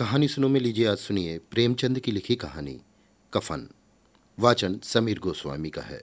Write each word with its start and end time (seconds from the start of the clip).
कहानी 0.00 0.28
सुनो 0.28 0.48
में 0.48 0.60
लीजिए, 0.60 0.86
आज 0.86 0.98
सुनिए 0.98 1.38
प्रेमचंद 1.38 2.00
की 2.00 2.12
लिखी 2.12 2.36
कहानी, 2.36 2.80
कफन। 3.34 3.68
वाचन 4.38 4.80
समीर 4.82 5.18
गोस्वामी 5.18 5.70
का 5.70 5.82
है। 5.82 6.02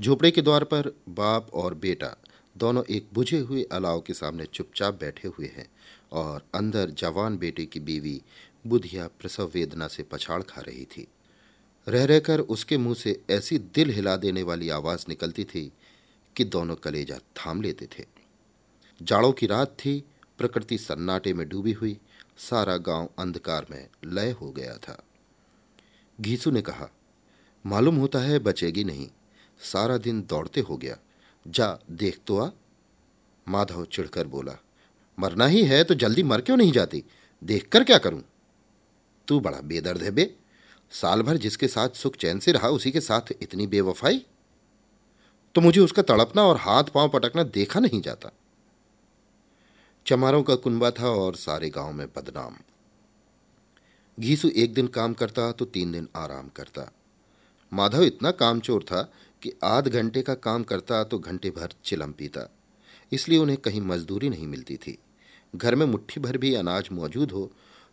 झोपड़े 0.00 0.30
के 0.30 0.42
द्वार 0.42 0.64
पर 0.64 0.96
बाप 1.08 1.50
और 1.54 1.74
बेटा 1.74 2.16
दोनों 2.56 2.84
एक 2.90 3.08
बुझे 3.12 3.38
हुए 3.38 3.62
अलाव 3.62 4.00
के 4.00 4.14
सामने 4.14 4.44
चुपचाप 4.44 4.94
बैठे 5.00 5.28
हुए 5.28 5.46
हैं 5.46 5.68
और 6.12 6.46
अंदर 6.54 6.90
जवान 6.90 7.38
बेटे 7.38 7.66
की 7.66 7.80
बीवी 7.80 8.22
बुधिया 8.66 9.08
प्रसव 9.08 9.50
वेदना 9.54 9.88
से 9.88 10.02
पछाड़ 10.02 10.42
खा 10.42 10.60
रही 10.60 10.84
थी। 10.84 11.08
रह 11.88 12.04
रहकर 12.04 12.40
उसके 12.40 12.78
मुँह 12.78 12.94
से 12.94 13.22
ऐसी 13.30 13.58
दिल 13.58 13.90
हिला 13.90 14.16
देने 14.16 14.42
वाली 14.42 14.68
आवाज़ 14.68 15.04
निकलती 15.08 15.44
थी 15.44 15.72
कि 16.36 16.44
दोनों 16.44 16.76
कलेजा 16.76 17.18
थाम 17.18 17.62
लेते 17.62 17.86
थे। 17.86 18.04
जाड़ों 19.02 19.32
की 19.32 19.46
रात 19.46 19.68
थी, 19.68 20.04
प्रकृति 20.38 20.78
सन्नाटे 20.78 21.34
में 21.34 21.48
डूबी 21.48 21.72
हुई 21.72 21.98
सारा 22.38 22.76
गाँव 22.76 23.08
अंधकार 23.18 23.66
में 23.70 23.88
लय 24.04 24.30
हो 24.30 24.50
गया 24.50 24.76
था। 24.76 25.02
घीसू 26.20 26.50
ने 26.50 26.62
कहा, 26.62 26.88
मालूम 27.66 27.96
होता 27.96 28.18
है 28.18 28.38
बचेगी 28.38 28.84
नहीं। 28.84 29.08
सारा 29.60 29.98
दिन 29.98 30.22
दौड़ते 30.22 30.60
हो 30.60 30.76
गया। 30.76 30.96
जा, 31.48 31.78
देख 31.90 32.20
तो 32.26 32.38
आ। 32.38 32.50
माधव 33.48 33.84
चिढ़कर 33.84 34.26
बोला, 34.26 34.56
मरना 35.18 35.46
ही 35.46 35.64
है 35.64 35.84
तो 35.84 35.94
जल्दी 35.94 36.22
मर 36.22 36.40
क्यों 36.40 36.56
नहीं 36.56 36.72
जाती? 36.72 37.04
देखकर 37.44 37.84
क्या 37.84 37.98
करूँ? 37.98 38.24
तू 39.28 39.40
बड़ा 39.40 39.60
बेदर्द 39.60 40.02
है 40.02 40.10
बे। 40.10 40.36
साल 40.90 41.22
भर 41.22 41.36
जिसके 41.36 41.68
साथ 41.68 41.88
सुख 41.88 42.16
चैन 42.16 42.38
से 42.38 42.52
रहा, 42.52 42.68
उसी 42.68 42.90
के 42.90 43.00
साथ 43.00 43.32
इतनी 43.42 43.66
बेवफाई? 43.66 44.26
तो 45.54 45.60
मुझे 45.60 45.80
उसका 45.80 46.02
तड़पना 46.02 46.42
और 46.42 46.56
हाथ 46.56 46.84
पाँव 46.84 47.08
पटकना 47.08 47.42
देखा 47.42 47.80
नहीं 47.80 48.02
जाता। 48.02 48.30
चमारों 50.08 50.42
का 50.42 50.54
कुनबा 50.54 50.90
था 50.90 51.08
और 51.12 51.34
सारे 51.36 51.68
गाँव 51.70 51.92
में 51.92 52.06
बदनाम। 52.06 52.54
घीसू 54.18 54.48
एक 54.56 54.72
दिन 54.74 54.86
काम 54.86 55.14
करता 55.14 55.50
तो 55.52 55.64
तीन 55.64 55.92
दिन 55.92 56.08
आराम 56.16 56.48
करता। 56.48 56.88
माधव 57.72 58.02
इतना 58.02 58.30
कामचोर 58.30 58.82
था 58.82 59.02
कि 59.42 59.52
आध 59.64 59.88
घंटे 59.88 60.22
का 60.22 60.34
काम 60.36 60.62
करता 60.62 61.02
तो 61.04 61.18
घंटे 61.18 61.50
भर 61.50 61.74
चिलम 61.84 62.12
पीता। 62.12 62.48
इसलिए 63.12 63.38
उन्हें 63.38 63.58
कहीं 63.58 63.80
मजदूरी 63.80 64.28
नहीं 64.28 64.46
मिलती 64.46 64.76
थी। 64.76 64.98
घर 65.54 65.74
में 65.74 65.86
मुट्ठी 65.86 66.20
भर 66.20 66.38
भी 66.38 66.54
अनाज 66.54 66.88
मौजूद 66.92 67.32
हो 67.32 67.50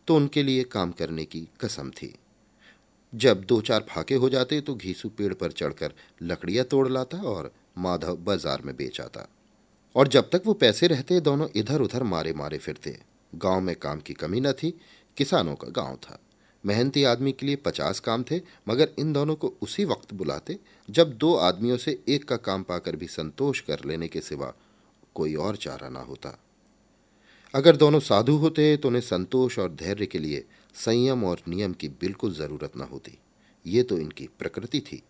तो 0.08 0.16
उनके 0.16 0.44
लिए 0.44 0.64
काम 0.64 0.92
करने 0.92 1.26
की 1.26 1.48
कसम 1.62 1.92
थी। 1.92 2.14
जब 3.14 3.44
दो 3.44 3.62
चार 3.62 3.86
फाके 3.90 4.16
हो 4.16 4.30
जाते 4.30 4.62
तो 4.62 4.76
घीसू 4.76 5.10
पेड़ 5.10 5.34
पर 5.34 5.52
चढ़कर 5.52 5.94
लकड़ियाँ 6.22 6.66
तोड़ 6.66 6.88
लाता 6.90 7.22
और 7.28 7.54
माधव 7.78 8.18
बाज़ार 8.18 8.62
में 8.62 8.76
बेच 8.76 9.02
आता। 9.02 9.30
और 9.96 10.08
जब 10.08 10.30
तक 10.30 10.42
वो 10.46 10.54
पैसे 10.54 10.88
रहते, 10.88 11.20
दोनों 11.20 11.48
इधर 11.56 11.82
उधर 11.82 12.04
मारे 12.04 12.34
मारे 12.34 12.58
फिरते। 12.58 13.02
गाँव 13.36 13.62
में 13.62 13.76
काम 13.76 14.00
की 14.00 14.14
कमी 14.14 14.40
न 14.40 14.52
थी, 14.52 14.82
किसानों 15.18 15.56
का 15.56 15.68
गाँव 15.68 15.96
था। 15.96 16.20
मेहनती 16.66 17.04
आदमी 17.04 17.32
के 17.32 17.46
लिए 17.46 17.56
पचास 17.56 18.00
काम 18.00 18.24
थे, 18.24 18.42
मगर 18.70 18.90
इन 19.00 19.14
दोनों 19.14 19.36
को 19.36 19.54
उसी 19.62 19.86
वक्त 19.86 20.14
बुलाते, 20.14 20.60
जब 20.90 21.18
दो 21.18 21.36
आदमियों 21.36 21.78
से 21.78 22.04
एक 22.08 22.28
का 22.28 22.38
काम 22.38 22.64
पाकर 22.64 22.96
भी 22.96 23.08
संतोष 23.08 23.60
कर 23.60 23.80
लेने 23.86 24.08
के 24.08 24.22
सिवा 24.22 24.54
कोई 25.16 25.36
और 25.36 25.56
चारा 25.56 25.90
ना 25.90 26.00
होता। 26.00 26.40
अगर 27.56 27.76
दोनों 27.76 28.00
साधु 28.00 28.36
होते 28.36 28.78
तो 28.78 28.88
उन्हें 28.88 29.02
संतोष 29.02 29.60
और 29.60 29.74
धैर्य 29.74 30.06
के 30.06 30.20
लिए 30.20 30.46
संयम 30.76 31.24
और 31.24 31.42
नियम 31.48 31.74
की 31.74 31.88
बिल्कुल 31.88 32.34
ज़रूरत 32.34 32.72
न 32.78 32.82
होती। 32.82 33.18
ये 33.66 33.84
तो 33.84 33.98
इनकी 33.98 34.30
प्रकृति 34.40 34.82
थी। 34.82 35.04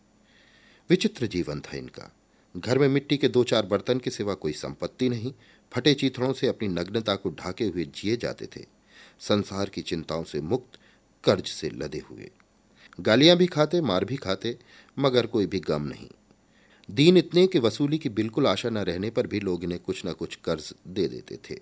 विचित्र 0.89 1.27
जीवन 1.27 1.59
था 1.59 1.77
इनका। 1.77 2.14
घर 2.57 2.77
में 2.77 2.87
मिट्टी 2.87 3.17
के 3.17 3.27
दो 3.27 3.43
चार 3.43 3.65
बर्तन 3.65 3.99
के 3.99 4.09
सिवा 4.09 4.33
कोई 4.33 4.51
संपत्ति 4.51 5.09
नहीं, 5.09 5.33
फटे 5.73 5.93
चीथड़ों 5.93 6.33
से 6.33 6.47
अपनी 6.47 6.67
नग्नता 6.67 7.15
को 7.15 7.29
ढाके 7.29 7.65
हुए 7.65 7.85
जिए 7.85 8.17
जाते 8.17 8.45
थे। 8.45 8.65
संसार 9.19 9.69
की 9.69 9.81
चिंताओं 9.81 10.23
से 10.23 10.41
मुक्त 10.41 10.79
कर्ज 11.23 11.45
से 11.45 11.69
लदे 11.69 12.01
हुए। 12.09 12.31
गालियाँ 12.99 13.37
भी 13.37 13.47
खाते, 13.47 13.81
मार 13.81 14.05
भी 14.05 14.15
खाते, 14.15 14.57
मगर 14.99 15.25
कोई 15.25 15.45
भी 15.45 15.59
गम 15.59 15.81
नहीं। 15.81 16.09
दीन 16.91 17.17
इतने 17.17 17.47
कि 17.47 17.59
वसूली 17.59 17.97
की 17.97 18.09
बिल्कुल 18.09 18.47
आशा 18.47 18.69
न 18.69 18.77
रहने 18.77 19.09
पर 19.09 19.27
भी 19.27 19.39
लोग 19.39 19.63
इन्हें 19.63 19.79
कुछ 19.79 20.05
न 20.05 20.13
कुछ 20.13 20.35
कर्ज 20.35 20.73
दे 20.87 21.07
देते 21.07 21.39
थे। 21.49 21.59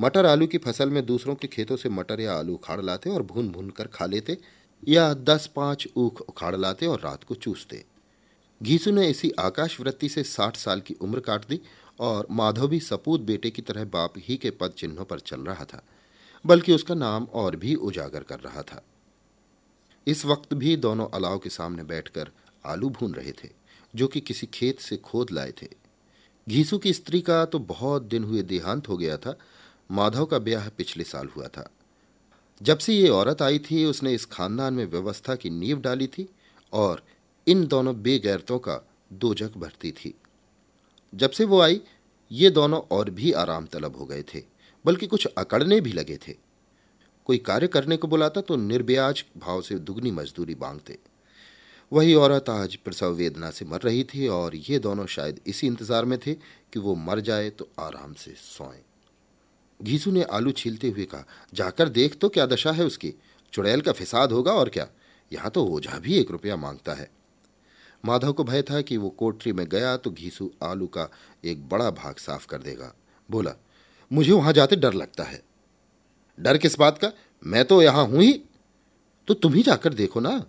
मटर 0.00 0.26
आलू 0.26 0.46
की 0.46 0.58
फ़सल 0.58 0.90
में 0.90 1.06
दूसरों 1.06 1.34
के 1.34 1.48
खेतों 1.48 1.76
से 1.76 1.88
मटर 1.88 2.20
या 2.20 2.34
आलू 2.34 2.54
उखाड़ 2.54 2.80
लाते 2.80 3.10
और 3.10 3.22
भून 3.22 3.48
भून 3.48 3.70
कर 3.70 3.86
खा 3.86 4.06
लेते 4.06 4.38
या 4.88 5.14
दस 5.14 5.50
पाँच 5.56 5.88
ऊख 5.96 6.20
उखाड़ 6.20 6.56
लाते 6.56 6.86
और 6.86 7.00
रात 7.00 7.24
को 7.24 7.34
चूसते। 7.34 7.84
घीसू 8.60 8.90
ने 8.90 9.08
इसी 9.10 9.30
आकाश 9.38 9.80
वृत्ति 9.80 10.08
से 10.08 10.22
साठ 10.24 10.56
साल 10.56 10.80
की 10.80 10.94
उम्र 10.94 11.20
काट 11.20 11.48
दी 11.48 11.60
और 12.00 12.26
माधव 12.30 12.68
भी 12.68 12.80
सपूत 12.80 13.20
बेटे 13.20 13.50
की 13.50 13.62
तरह 13.62 13.84
बाप 13.84 14.14
ही 14.18 14.36
के 14.36 14.50
पद 14.50 14.70
चिन्हों 14.70 15.04
पर 15.04 15.20
चल 15.20 15.40
रहा 15.40 15.64
था, 15.64 15.82
बल्कि 16.44 16.72
उसका 16.72 16.94
नाम 16.94 17.24
और 17.24 17.56
भी 17.56 17.74
उजागर 17.74 18.22
कर 18.22 18.40
रहा 18.40 18.62
था। 18.62 18.82
इस 20.06 20.24
वक्त 20.24 20.54
भी 20.54 20.76
दोनों 20.76 21.08
अलाव 21.08 21.38
के 21.38 21.50
सामने 21.50 21.84
बैठकर 21.84 22.30
आलू 22.66 22.88
भून 22.90 23.14
रहे 23.14 23.32
थे, 23.32 23.48
जो 23.94 24.06
कि 24.06 24.20
किसी 24.20 24.46
खेत 24.46 24.80
से 24.80 24.96
खोद 24.96 25.30
लाए 25.30 25.52
थे। 25.62 25.68
घीसू 26.46 26.78
की 26.78 26.92
स्त्री 26.92 27.20
का 27.20 27.44
तो 27.44 27.58
बहुत 27.58 28.02
दिन 28.02 28.24
हुए 28.24 28.42
देहांत 28.42 28.88
हो 28.88 28.96
गया 28.96 29.16
था, 29.16 29.36
माधव 29.90 30.24
का 30.24 30.38
ब्याह 30.38 30.68
पिछले 30.68 31.04
साल 31.04 31.28
हुआ 31.36 31.46
था। 31.48 31.70
जब 32.60 32.78
से 32.78 32.94
ये 32.94 33.08
औरत 33.08 33.42
आई 33.42 33.58
थी, 33.60 33.84
उसने 33.84 34.14
इस 34.14 34.24
खानदान 34.24 34.74
में 34.74 34.84
व्यवस्था 34.86 35.34
की 35.34 35.50
नींव 35.50 35.80
डाली 35.80 36.06
थी 36.06 36.28
और 36.72 37.02
इन 37.46 37.66
दोनों 37.66 37.94
बेगैरतों 38.02 38.58
का 38.58 38.80
दोजक 39.12 39.56
भरती 39.56 39.90
थी। 39.92 40.14
जब 41.12 41.30
से 41.30 41.44
वो 41.44 41.60
आई, 41.60 41.80
ये 42.30 42.50
दोनों 42.50 42.80
और 42.90 43.10
भी 43.10 43.32
आराम 43.32 43.66
तलब 43.66 43.96
हो 43.96 44.04
गए 44.06 44.22
थे, 44.34 44.42
बल्कि 44.84 45.06
कुछ 45.06 45.26
अकड़ने 45.28 45.80
भी 45.80 45.92
लगे 45.92 46.16
थे। 46.18 46.34
कोई 47.26 47.38
कार्य 47.38 47.66
करने 47.66 47.96
को 47.96 48.08
बुलाता 48.08 48.40
तो 48.40 48.56
निर्ब्याज 48.56 49.24
भाव 49.36 49.60
से 49.62 49.78
दुगनी 49.78 50.10
मजदूरी 50.10 50.54
मांगते 50.54 50.98
वही 51.92 52.14
औरत 52.14 52.48
आज 52.50 52.74
प्रसव 52.76 53.12
वेदना 53.12 53.50
से 53.50 53.64
मर 53.64 53.80
रही 53.80 54.04
थी 54.04 54.26
और 54.28 54.54
ये 54.56 54.78
दोनों 54.78 55.06
शायद 55.06 55.40
इसी 55.46 55.66
इंतज़ार 55.66 56.04
में 56.04 56.18
थे 56.18 56.34
कि 56.34 56.78
वो 56.78 56.94
मर 56.94 57.20
जाए 57.20 57.50
तो 57.50 57.68
आराम 57.80 58.14
से 58.14 58.34
सोएँ। 58.36 58.82
घीसू 59.80 60.10
ने 60.10 60.22
आलू 60.22 60.52
छीलते 60.52 60.88
हुए 60.88 61.04
कहा, 61.04 61.24
जाकर 61.54 61.88
देख 61.88 62.18
तो 62.18 62.28
क्या 62.28 62.46
दशा 62.46 62.72
है 62.72 62.84
उसकी? 62.84 63.12
चुड़ैल 63.52 63.80
का 63.80 63.92
फिसाद 63.92 64.32
होगा 64.32 64.52
और 64.52 64.68
क्या? 64.68 64.88
यहाँ 65.32 65.50
तो 65.50 65.64
ओझा 65.66 65.98
भी 65.98 66.18
एक 66.18 66.30
रुपया 66.30 66.56
माँगता 66.56 66.94
है। 66.94 67.08
माधव 68.04 68.32
को 68.32 68.44
भय 68.44 68.62
था 68.62 68.80
कि 68.80 68.96
वो 68.96 69.08
कोठरी 69.10 69.52
में 69.52 69.66
गया 69.68 69.96
तो 69.96 70.10
घीसू 70.10 70.50
आलू 70.62 70.86
का 70.86 71.08
एक 71.44 71.68
बड़ा 71.68 71.90
भाग 71.90 72.16
साफ़ 72.16 72.46
कर 72.46 72.58
देगा। 72.58 72.92
बोला, 73.28 73.54
मुझे 74.10 74.32
वहाँ 74.32 74.52
जाते 74.52 74.76
डर 74.76 74.94
लगता 74.94 75.24
है। 75.24 75.42
डर 76.38 76.58
किस 76.58 76.78
बात 76.78 76.98
का? 76.98 77.12
मैं 77.42 77.64
तो 77.64 77.82
यहाँ 77.82 78.04
हूँ 78.06 78.22
ही। 78.22 78.32
तो 79.28 79.34
तुम 79.34 79.54
ही 79.54 79.62
जाकर 79.62 79.94
देखो 79.94 80.20
ना। 80.20 80.44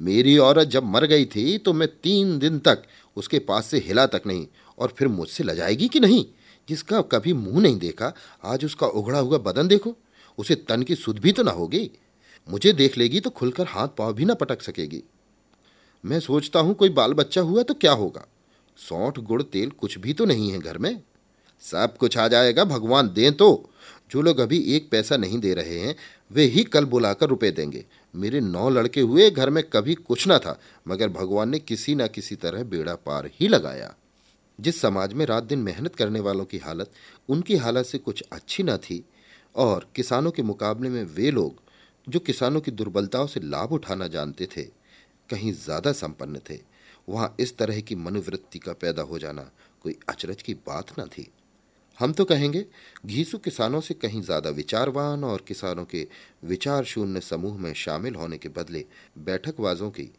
मेरी 0.00 0.36
औरत 0.38 0.68
जब 0.68 0.84
मर 0.84 1.04
गई 1.06 1.24
थी 1.26 1.56
तो 1.58 1.72
मैं 1.72 1.88
तीन 2.02 2.38
दिन 2.38 2.58
तक 2.58 2.82
उसके 3.16 3.38
पास 3.38 3.66
से 3.66 3.78
हिला 3.78 4.06
तक 4.06 4.22
नहीं, 4.26 4.46
और 4.78 4.94
फिर 4.98 5.08
मुझसे 5.08 5.44
लजाएगी 5.44 5.88
कि 5.88 6.00
नहीं? 6.00 6.24
जिसका 6.68 7.00
कभी 7.02 7.32
मुँह 7.32 7.60
नहीं 7.60 7.78
देखा, 7.78 8.12
आज 8.44 8.64
उसका 8.64 8.86
उघड़ा 8.86 9.18
हुआ 9.18 9.38
बदन 9.38 9.68
देखो। 9.68 9.96
उसे 10.38 10.54
तन 10.54 10.82
की 10.82 10.94
सुध 10.94 11.18
भी 11.18 11.32
तो 11.32 11.42
ना 11.42 11.50
होगी। 11.50 11.90
मुझे 12.48 12.72
देख 12.72 12.98
लेगी 12.98 13.20
तो 13.20 13.30
खुलकर 13.30 13.66
हाथ 13.66 13.88
पाँव 13.88 14.12
भी 14.12 14.24
ना 14.24 14.34
पटक 14.34 14.62
सकेगी। 14.62 15.02
मैं 16.04 16.20
सोचता 16.20 16.60
हूँ 16.60 16.74
कोई 16.74 16.88
बाल 16.88 17.12
बच्चा 17.12 17.40
हुआ 17.40 17.62
तो 17.62 17.74
क्या 17.74 17.92
होगा? 17.92 18.26
सौठ, 18.76 19.18
गुड़, 19.18 19.42
तेल 19.42 19.70
कुछ 19.70 19.98
भी 19.98 20.12
तो 20.12 20.24
नहीं 20.24 20.50
है 20.50 20.58
घर 20.58 20.78
में। 20.78 21.02
सब 21.60 21.96
कुछ 21.96 22.18
आ 22.18 22.28
जाएगा, 22.28 22.64
भगवान 22.64 23.08
दें 23.08 23.32
तो। 23.32 23.70
जो 24.10 24.22
लोग 24.22 24.38
अभी 24.38 24.58
एक 24.58 24.90
पैसा 24.90 25.16
नहीं 25.16 25.38
दे 25.38 25.54
रहे 25.54 25.78
हैं, 25.78 25.96
वे 26.32 26.44
ही 26.44 26.64
कल 26.64 26.84
बुलाकर 26.84 27.26
रुपए 27.26 27.50
देंगे। 27.50 27.84
मेरे 28.16 28.40
नौ 28.40 28.70
लड़के 28.70 29.00
हुए, 29.00 29.30
घर 29.30 29.50
में 29.50 29.64
कभी 29.64 29.94
कुछ 29.94 30.26
ना 30.26 30.38
था, 30.38 30.60
मगर 30.88 31.08
भगवान 31.08 31.48
ने 31.48 31.58
किसी 31.58 31.94
न 31.94 32.06
किसी 32.06 32.36
तरह 32.36 32.64
बेड़ा 32.64 32.94
पार 32.94 33.30
ही 33.40 33.48
लगाया। 33.48 33.94
जिस 34.60 34.80
समाज 34.80 35.12
में 35.12 35.26
रात 35.26 35.44
दिन 35.44 35.58
मेहनत 35.58 35.96
करने 35.96 36.20
वालों 36.20 36.44
की 36.44 36.58
हालत, 36.58 36.90
उनकी 37.28 37.56
हालत 37.56 37.86
से 37.86 37.98
कुछ 37.98 38.24
अच्छी 38.32 38.62
ना 38.62 38.76
थी, 38.76 39.04
और 39.56 39.88
किसानों 39.96 40.30
के 40.30 40.42
मुकाबले 40.42 40.88
में 40.88 41.04
वे 41.04 41.30
लोग, 41.30 41.62
जो 42.08 42.18
किसानों 42.18 42.60
की 42.60 42.70
दुर्बलताओं 42.70 43.26
से 43.26 43.40
लाभ 43.40 43.72
उठाना 43.72 44.08
जानते 44.08 44.48
थे 44.56 44.85
कहीं 45.30 45.52
ज़्यादा 45.54 45.92
संपन्न 45.94 46.40
थे। 46.50 46.58
वहाँ 47.08 47.34
इस 47.40 47.56
तरह 47.58 47.80
की 47.80 47.94
मनोवृत्ति 47.96 48.58
का 48.58 48.72
पैदा 48.72 49.02
हो 49.02 49.18
जाना 49.18 49.50
कोई 49.82 49.98
अचरज 50.08 50.42
की 50.42 50.54
बात 50.66 50.98
न 51.00 51.06
थी। 51.08 51.30
हम 51.98 52.12
तो 52.12 52.24
कहेंगे, 52.24 52.64
घीसू 53.06 53.38
किसानों 53.38 53.80
से 53.80 53.94
कहीं 53.94 54.20
ज़्यादा 54.22 54.50
विचारवान 54.50 55.24
और 55.24 55.44
किसानों 55.48 55.84
के 55.84 56.06
विचार 56.44 56.84
शून्य 56.84 57.20
समूह 57.20 57.58
में 57.58 57.72
शामिल 57.74 58.14
होने 58.14 58.38
के 58.38 58.48
बदले 58.50 58.84
बैठकवाजों 59.18 59.90
की 59.90 60.10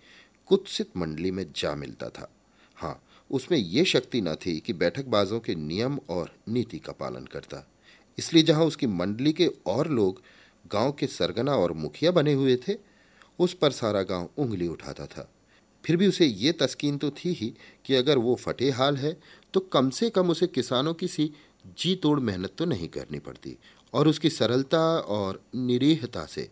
कुत्सित 0.49 0.97
मंडली 0.97 1.31
में 1.31 1.45
जा 1.55 1.75
मिलता 1.75 2.09
था। 2.09 2.29
हाँ 2.77 2.99
उसमें 3.29 3.57
यह 3.57 3.83
शक्ति 3.83 4.21
न 4.21 4.35
थी 4.35 4.59
कि 4.59 4.73
बैठकबाजों 4.73 5.39
के 5.39 5.55
नियम 5.55 5.99
और 6.09 6.31
नीति 6.47 6.79
का 6.79 6.93
पालन 6.93 7.25
करता। 7.25 7.63
इसलिए 8.17 8.43
जहाँ 8.43 8.65
उसकी 8.65 8.87
मंडली 8.87 9.33
के 9.33 9.47
और 9.67 9.87
लोग 9.89 10.21
गाँव 10.71 10.91
के 10.91 11.07
सरगना 11.07 11.55
और 11.55 11.73
मुखिया 11.73 12.11
बने 12.11 12.33
हुए 12.33 12.55
थे 12.57 12.73
उस 13.39 13.53
पर 13.53 13.71
सारा 13.71 14.01
गाँव 14.03 14.29
उंगली 14.37 14.67
उठाता 14.67 15.05
था। 15.05 15.29
फिर 15.83 15.97
भी 15.97 16.07
उसे 16.07 16.25
ये 16.25 16.51
तस्कीन 16.51 16.97
तो 16.97 17.09
थी 17.15 17.31
ही 17.33 17.53
कि 17.85 17.95
अगर 17.95 18.17
वो 18.17 18.35
फटे 18.35 18.69
हाल 18.71 18.97
है 18.97 19.17
तो 19.53 19.59
कम 19.59 19.89
से 19.89 20.09
कम 20.09 20.29
उसे 20.29 20.47
किसानों 20.47 20.93
की 20.93 21.07
सी 21.07 21.31
जी 21.77 21.95
तोड़ 21.95 22.19
मेहनत 22.19 22.53
तो 22.57 22.65
नहीं 22.65 22.87
करनी 22.87 23.19
पड़ती 23.19 23.57
और 23.93 24.07
उसकी 24.07 24.29
सरलता 24.29 24.79
और 24.99 25.41
निरीहता 25.55 26.25
से 26.25 26.49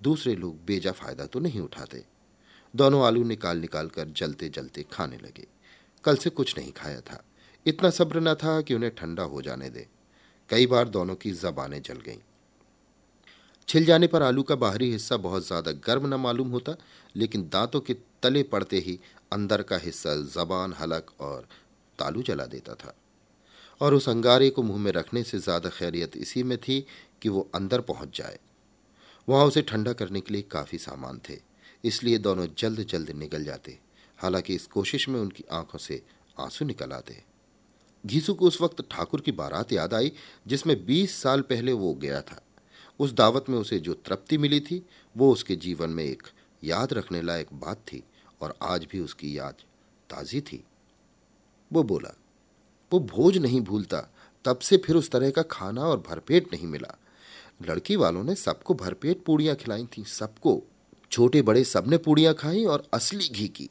दूसरे 0.00 0.34
लोग 0.34 0.64
बेजा 0.66 0.92
फ़ायदा 0.92 1.26
तो 1.26 1.40
नहीं 1.40 1.60
उठाते। 1.60 2.04
दोनों 2.74 3.04
आलू 3.06 3.22
निकाल 3.24 3.58
निकाल 3.58 3.88
कर 3.88 4.08
जलते 4.08 4.48
जलते 4.48 4.84
खाने 4.92 5.16
लगे। 5.16 5.46
कल 6.04 6.16
से 6.16 6.30
कुछ 6.30 6.56
नहीं 6.58 6.72
खाया 6.72 7.00
था। 7.00 7.22
इतना 7.66 7.90
सब्र 7.90 8.20
न 8.20 8.34
था 8.34 8.60
कि 8.60 8.74
उन्हें 8.74 8.94
ठंडा 8.94 9.22
हो 9.22 9.42
जाने 9.42 9.70
दे। 9.70 9.86
कई 10.50 10.66
बार 10.66 10.88
दोनों 10.88 11.14
की 11.14 11.30
जबानें 11.32 11.80
जल 11.82 12.00
गईं। 12.00 12.18
छिल 13.68 13.84
जाने 13.84 14.06
पर 14.06 14.22
आलू 14.22 14.42
का 14.42 14.54
बाहरी 14.54 14.90
हिस्सा 14.90 15.16
बहुत 15.16 15.46
ज़्यादा 15.46 15.72
गर्म 15.86 16.06
न 16.06 16.14
मालूम 16.16 16.50
होता, 16.50 16.74
लेकिन 17.16 17.48
दांतों 17.52 17.80
के 17.80 17.94
तले 18.22 18.42
पड़ते 18.42 18.78
ही 18.78 18.98
अंदर 19.32 19.62
का 19.62 19.76
हिस्सा 19.76 20.14
जबान, 20.34 20.72
हलक 20.72 21.10
और 21.20 21.48
तालू 21.98 22.22
जला 22.22 22.46
देता 22.46 22.74
था। 22.74 22.94
और 23.80 23.94
उस 23.94 24.08
अंगारे 24.08 24.50
को 24.50 24.62
मुँह 24.62 24.78
में 24.78 24.90
रखने 24.92 25.22
से 25.22 25.38
ज़्यादा 25.38 25.70
खैरियत 25.70 26.16
इसी 26.16 26.42
में 26.42 26.56
थी 26.58 26.84
कि 27.22 27.28
वो 27.28 27.48
अंदर 27.54 27.80
पहुँच 27.82 28.16
जाए। 28.18 28.38
वहाँ 29.28 29.44
उसे 29.46 29.62
ठंडा 29.62 29.92
करने 29.92 30.20
के 30.20 30.34
लिए 30.34 30.42
काफ़ी 30.42 30.78
सामान 30.78 31.20
थे, 31.28 31.38
इसलिए 31.84 32.18
दोनों 32.18 32.46
जल्द 32.58 32.86
जल्द 32.86 33.10
निकल 33.16 33.44
जाते, 33.44 33.78
हालाँकि 34.18 34.54
इस 34.54 34.66
कोशिश 34.68 35.08
में 35.08 35.20
उनकी 35.20 35.44
आँखों 35.52 35.78
से 35.78 36.02
आँसू 36.36 36.64
निकल 36.64 36.92
आते। 36.92 37.22
घीसू 38.04 38.34
को 38.34 38.46
उस 38.46 38.60
वक्त 38.60 38.84
ठाकुर 38.90 39.20
की 39.20 39.32
बारात 39.34 39.72
याद 39.72 39.94
आई, 39.94 40.12
जिसमें 40.46 40.84
बीस 40.86 41.22
साल 41.22 41.40
पहले 41.42 41.72
वो 41.74 41.94
गया 41.94 42.20
था। 42.22 42.40
उस 43.00 43.12
दावत 43.12 43.44
में 43.48 43.58
उसे 43.58 43.78
जो 43.78 43.94
तृप्ति 43.94 44.38
मिली 44.38 44.60
थी, 44.60 44.86
वो 45.16 45.32
उसके 45.32 45.56
जीवन 45.56 45.90
में 45.90 46.04
एक 46.04 46.22
याद 46.64 46.92
रखने 46.92 47.22
लायक 47.22 47.46
बात 47.52 47.76
थी 47.76 48.02
और 48.40 48.54
आज 48.62 48.86
भी 48.92 49.00
उसकी 49.00 49.38
याद 49.38 49.54
ताजी 50.10 50.40
थी। 50.40 50.64
वो 51.72 51.82
बोला, 51.82 52.14
वो 52.92 53.00
भोज 53.00 53.38
नहीं 53.38 53.60
भूलता, 53.60 54.00
तब 54.44 54.58
से 54.58 54.76
फिर 54.76 54.96
उस 54.96 55.10
तरह 55.10 55.30
का 55.30 55.42
खाना 55.42 55.82
और 55.82 56.04
भरपेट 56.08 56.52
नहीं 56.52 56.66
मिला। 56.66 56.98
लड़की 57.68 57.96
वालों 57.96 58.24
ने 58.24 58.34
सबको 58.34 58.74
भरपेट 58.74 59.24
पूड़ियाँ 59.24 59.56
खिलाई 59.56 59.86
थी, 59.98 60.04
सबको 60.04 60.62
छोटे 61.10 61.42
बड़े 61.42 61.64
सबने 61.64 61.96
पूड़ियाँ 61.96 62.34
खाई 62.34 62.64
और 62.64 62.88
असली 62.94 63.28
घी 63.28 63.48
की। 63.48 63.68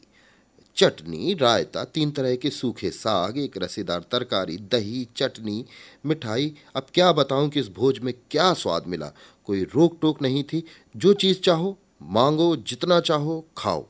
चटनी, 0.75 1.33
रायता, 1.33 1.83
तीन 1.83 2.11
तरह 2.11 2.35
के 2.35 2.49
सूखे 2.49 2.89
साग, 2.89 3.37
एक 3.37 3.57
रसेदार 3.57 4.05
तरकारी, 4.11 4.57
दही, 4.57 5.07
चटनी, 5.17 5.65
मिठाई। 6.05 6.55
अब 6.75 6.87
क्या 6.93 7.11
बताऊँ 7.11 7.49
कि 7.49 7.59
इस 7.59 7.67
भोज 7.67 7.99
में 7.99 8.13
क्या 8.31 8.53
स्वाद 8.53 8.87
मिला? 8.87 9.11
कोई 9.45 9.63
रोक 9.63 9.97
टोक 10.01 10.21
नहीं 10.21 10.43
थी। 10.43 10.63
जो 10.97 11.13
चीज़ 11.13 11.39
चाहो, 11.39 11.77
मांगो, 12.01 12.55
जितना 12.55 12.99
चाहो, 12.99 13.47
खाओ। 13.57 13.87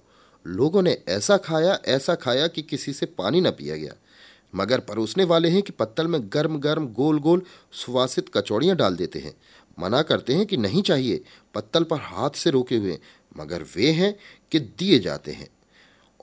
लोगों 0.48 0.82
ने 0.82 0.98
ऐसा 1.08 1.38
खाया 1.38 1.80
ऐसा 1.86 2.16
खाया 2.16 2.48
कि 2.48 2.62
किसी 2.62 2.94
से 2.94 3.06
पानी 3.06 3.42
न 3.42 3.52
पिया 3.52 3.76
गया। 3.76 3.94
मगर 4.56 4.80
परोसने 4.80 5.24
वाले 5.24 5.50
हैं 5.50 5.62
कि 5.62 5.72
पत्तल 5.72 6.08
में 6.08 6.22
गर्म 6.24 6.60
गर्म 6.60 6.88
गोल 6.88 7.20
गोल 7.20 7.42
सुवासित 7.72 8.26
कचौड़ियाँ 8.34 8.76
डाल 8.76 8.96
देते 8.96 9.20
हैं। 9.20 9.34
मना 9.80 10.02
करते 10.02 10.34
हैं 10.34 10.46
कि 10.46 10.58
नहीं 10.58 10.82
चाहिए। 10.82 11.24
पत्तल 11.54 11.84
पर 11.84 11.98
हाथ 11.98 12.30
से 12.30 12.50
रोके 12.50 12.78
हुए 12.78 13.00
मगर 13.38 13.66
वे 13.76 13.92
हैं 13.92 14.20
कि 14.52 14.60
दिए 14.60 15.00
जाते 15.00 15.32
हैं। 15.32 15.48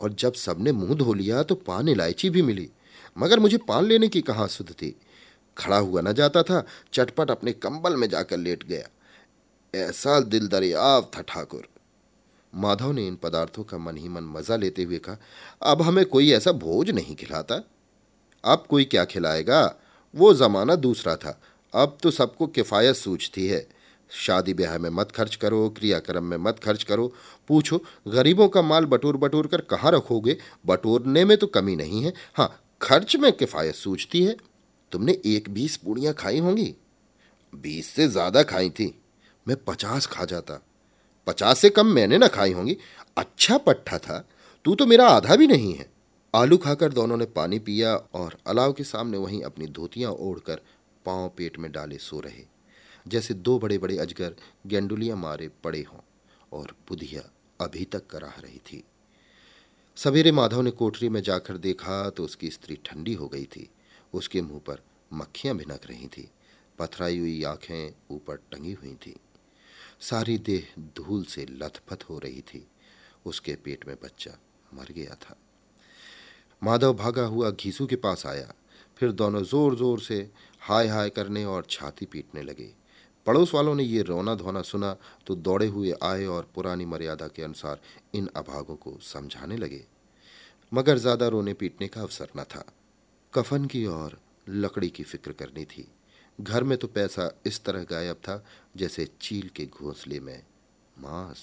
और 0.03 0.13
जब 0.13 0.33
सबने 0.33 0.73
मुँह 0.73 0.95
धो 0.95 1.15
लिया 1.15 1.43
तो 1.43 1.55
पान 1.55 1.89
इलायची 1.89 2.31
भी 2.31 2.43
मिली। 2.43 2.69
मगर 3.19 3.41
मुझे 3.41 3.57
पान 3.59 3.85
लेने 3.85 4.09
की 4.09 4.21
कहाँ 4.21 4.49
सुध 4.49 4.71
थी? 4.73 4.97
खड़ा 5.59 5.77
हुआ 5.77 6.01
न 6.01 6.13
जाता 6.13 6.43
था, 6.43 6.65
चटपट 6.93 7.31
अपने 7.31 7.53
कंबल 7.53 7.97
में 7.97 8.09
जाकर 8.09 8.37
लेट 8.37 8.65
गया। 8.65 8.89
ऐसा 9.75 10.21
दिल 10.21 10.49
दरियाव 10.49 11.11
था 11.17 11.23
ठाकुर। 11.23 11.69
माधव 12.55 12.93
ने 12.93 13.07
इन 13.07 13.17
पदार्थों 13.17 13.65
का 13.65 13.79
मन 13.79 13.97
ही 13.97 14.09
मन 14.09 14.25
मज़ा 14.25 14.57
लेते 14.57 14.83
हुए 14.83 14.99
कहा, 14.99 15.17
अब 15.63 15.83
हमें 15.83 16.05
कोई 16.07 16.33
ऐसा 16.33 16.53
भोज 16.53 16.91
नहीं 16.91 17.17
खिलाता। 17.17 17.63
अब 18.45 18.67
कोई 18.69 18.85
क्या 18.85 19.05
खिलाएगा? 19.05 19.75
वो 20.15 20.35
जमाना 20.35 20.75
दूसरा 20.75 21.17
था। 21.17 21.41
अब 21.75 21.99
तो 22.03 22.11
सबको 22.11 22.47
किफ़ायत 22.47 22.97
सूझती 22.97 23.47
है। 23.47 23.67
शादी 24.13 24.55
ब्याह 24.55 24.77
में 24.79 24.89
मत 24.91 25.13
खर्च 25.13 25.35
करो, 25.35 25.69
क्रियाक्रम 25.69 26.25
में 26.25 26.37
मत 26.37 26.59
खर्च 26.59 26.83
करो। 26.83 27.13
पूछो, 27.49 27.83
गरीबों 28.09 28.49
का 28.49 28.63
माल 28.63 28.85
बटोर 28.85 29.17
बटोर 29.17 29.47
कर 29.47 29.61
कहाँ 29.61 29.93
रखोगे? 29.93 30.37
बटोरने 30.67 31.25
में 31.25 31.37
तो 31.37 31.47
कमी 31.47 31.77
नहीं 31.77 32.03
है। 32.03 32.13
हाँ 32.35 32.51
खर्च 32.83 33.17
में 33.17 33.33
किफ़ायत 33.33 33.75
सूझती 33.75 34.23
है। 34.25 34.37
तुमने 34.93 35.19
एक 35.27 35.49
बीस 35.51 35.77
पूड़ियाँ 35.77 36.15
खाई 36.15 36.39
होंगी। 36.39 36.75
बीस 37.53 37.87
से 37.87 38.09
ज़्यादा 38.09 38.43
खाई 38.43 38.71
थी। 38.71 38.95
मैं 39.47 39.57
पचास 39.65 40.07
खा 40.07 40.25
जाता। 40.25 40.61
पचास 41.27 41.59
से 41.59 41.71
कम 41.71 41.87
मैंने 41.87 42.19
ना 42.19 42.29
खाई 42.29 42.53
होंगी। 42.53 42.77
अच्छा 43.17 43.59
पट्टा 43.59 43.99
था। 43.99 44.25
तू 44.65 44.75
तो 44.75 44.87
मेरा 44.87 45.09
आधा 45.09 45.37
भी 45.37 45.47
नहीं 45.47 45.75
है। 45.75 45.91
आलू 46.35 46.57
खाकर 46.57 46.93
दोनों 46.93 47.17
ने 47.17 47.25
पानी 47.27 47.59
पिया 47.59 47.95
और 48.15 48.37
अलाव 48.47 48.73
के 48.73 48.85
सामने 48.85 49.19
वहीं 49.19 49.43
अपनी 49.43 49.67
धोतियाँ 49.67 50.13
ओढ़कर 50.13 50.61
पाँव 51.07 51.29
पेट 51.29 51.59
में 51.59 51.71
डाले 51.73 51.99
सो 51.99 52.21
रहे। 52.21 52.52
जैसे 53.07 53.35
दो 53.35 53.59
बड़े 53.59 53.79
बड़े 53.79 53.97
अजगर 53.99 54.35
गेंडुलिया 54.67 55.17
मारे 55.17 55.49
पड़े 55.65 55.83
हों 55.83 56.01
और 56.53 56.75
बुधिया 56.89 57.23
अभी 57.61 57.85
तक 57.85 58.07
कराह 58.07 58.41
रही 58.41 58.59
थी। 58.67 58.83
सवेरे 59.97 60.33
माधव 60.33 60.61
ने 60.61 60.71
कोठरी 60.71 61.09
में 61.09 61.21
जाकर 61.23 61.57
देखा 61.59 62.09
तो 62.11 62.25
उसकी 62.25 62.51
स्त्री 62.51 62.79
ठंडी 62.85 63.15
हो 63.15 63.29
गई 63.29 63.45
थी। 63.47 63.69
उसके 64.13 64.41
मुँह 64.43 64.61
पर 64.67 64.83
मक्खियाँ 65.13 65.57
भिनक 65.57 65.87
रही 65.87 66.07
थी। 66.09 66.29
पथराई 66.79 67.19
हुई 67.19 67.43
आँखें 67.45 67.95
ऊपर 68.11 68.37
टंगी 68.53 68.73
हुई 68.73 68.95
थी। 68.97 69.15
सारी 70.01 70.37
देह 70.39 70.67
धूल 70.97 71.25
से 71.25 71.47
लथपथ 71.51 72.05
हो 72.11 72.19
रही 72.19 72.41
थी। 72.43 72.67
उसके 73.27 73.55
पेट 73.55 73.87
में 73.89 73.97
बच्चा 74.05 74.39
मर 74.75 74.93
गया 74.93 75.15
था। 75.23 75.37
माधव 76.63 76.95
भागा 76.95 77.25
हुआ 77.25 77.51
घीसू 77.51 77.87
के 77.87 77.97
पास 77.97 78.27
आया। 78.27 78.53
फिर 78.97 79.13
दोनों 79.13 79.43
ज़ोर 79.43 79.75
ज़ोर 79.77 80.01
से 80.01 80.19
हाय 80.61 80.89
हाय 80.89 81.11
करने 81.11 81.45
और 81.45 81.67
छाती 81.71 82.07
पीटने 82.07 82.43
लगे। 82.43 82.73
पड़ोस 83.27 83.55
वालों 83.55 83.75
ने 83.75 83.83
ये 83.83 84.03
रोना 84.03 84.35
धोना 84.35 84.63
सुना 84.63 84.97
तो 85.27 85.35
दौड़े 85.37 85.67
हुए 85.67 85.93
आए 86.03 86.25
और 86.27 86.49
पुरानी 86.55 86.85
मर्यादा 86.85 87.29
के 87.29 87.43
अनुसार 87.43 87.81
इन 88.15 88.29
अभागों 88.37 88.77
को 88.77 88.97
समझाने 89.05 89.57
लगे। 89.57 89.85
मगर 90.73 90.99
ज़्यादा 90.99 91.29
रोने 91.29 91.55
पीटने 91.55 91.89
का 91.89 92.01
अवसर 92.01 92.29
न 92.37 92.45
था। 92.45 92.65
कफन 93.33 93.65
की 93.65 93.85
और 93.87 94.19
लकड़ी 94.49 94.89
की 94.89 95.03
फ़िक्र 95.03 95.33
करनी 95.33 95.65
थी। 95.65 95.89
घर 96.39 96.65
में 96.65 96.77
तो 96.79 96.89
पैसा 96.89 97.31
इस 97.47 97.63
तरह 97.65 97.85
गायब 97.85 98.17
था 98.19 98.43
जैसे 98.77 99.09
चील 99.21 99.49
के 99.49 99.67
घोंसले 99.67 100.21
में 100.21 100.43
मांस। 100.97 101.43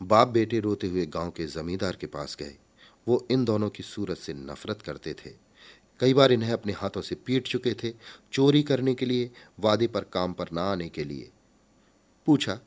बाप 0.00 0.28
बेटे 0.28 0.60
रोते 0.60 0.86
हुए 0.86 1.06
गाँव 1.06 1.30
के 1.30 1.46
जमींदार 1.46 1.96
के 1.96 2.06
पास 2.06 2.36
गए। 2.40 2.56
वो 3.06 3.26
इन 3.30 3.44
दोनों 3.44 3.68
की 3.70 3.82
सूरत 3.82 4.18
से 4.18 4.34
नफरत 4.34 4.82
करते 4.82 5.14
थे। 5.14 5.30
कई 6.00 6.14
बार 6.14 6.32
इन्हें 6.32 6.52
अपने 6.52 6.72
हाथों 6.72 7.00
से 7.00 7.14
पीट 7.14 7.48
चुके 7.48 7.74
थे 7.74 7.92
चोरी 8.32 8.62
करने 8.62 8.94
के 8.94 9.06
लिए, 9.06 9.30
वादे 9.60 9.86
पर 9.86 10.04
काम 10.04 10.32
पर 10.32 10.48
ना 10.52 10.62
आने 10.62 10.88
के 10.88 11.04
लिए। 11.04 11.30
पूछा, 12.26 12.58